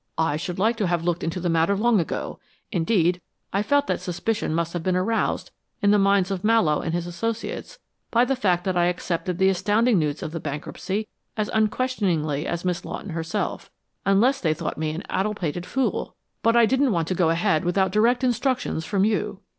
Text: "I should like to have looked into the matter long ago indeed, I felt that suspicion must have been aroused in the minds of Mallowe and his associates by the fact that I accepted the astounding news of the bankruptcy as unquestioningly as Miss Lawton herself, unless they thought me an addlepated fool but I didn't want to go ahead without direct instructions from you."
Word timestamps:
"I 0.17 0.35
should 0.35 0.57
like 0.57 0.77
to 0.77 0.87
have 0.87 1.03
looked 1.03 1.21
into 1.23 1.39
the 1.39 1.47
matter 1.47 1.75
long 1.77 1.99
ago 1.99 2.39
indeed, 2.71 3.21
I 3.53 3.61
felt 3.61 3.85
that 3.85 4.01
suspicion 4.01 4.51
must 4.51 4.73
have 4.73 4.81
been 4.81 4.95
aroused 4.95 5.51
in 5.79 5.91
the 5.91 5.99
minds 5.99 6.31
of 6.31 6.43
Mallowe 6.43 6.81
and 6.81 6.91
his 6.95 7.05
associates 7.05 7.77
by 8.09 8.25
the 8.25 8.35
fact 8.35 8.63
that 8.63 8.75
I 8.75 8.85
accepted 8.85 9.37
the 9.37 9.49
astounding 9.49 9.99
news 9.99 10.23
of 10.23 10.31
the 10.31 10.39
bankruptcy 10.39 11.07
as 11.37 11.51
unquestioningly 11.53 12.47
as 12.47 12.65
Miss 12.65 12.83
Lawton 12.83 13.11
herself, 13.11 13.69
unless 14.03 14.41
they 14.41 14.55
thought 14.55 14.75
me 14.79 14.89
an 14.89 15.03
addlepated 15.07 15.67
fool 15.67 16.15
but 16.41 16.55
I 16.55 16.65
didn't 16.65 16.91
want 16.93 17.07
to 17.09 17.13
go 17.13 17.29
ahead 17.29 17.63
without 17.63 17.91
direct 17.91 18.23
instructions 18.23 18.83
from 18.83 19.05
you." 19.05 19.41